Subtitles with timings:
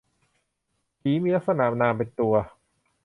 [0.99, 2.33] ผีมีลักษณะนามเป็นตัว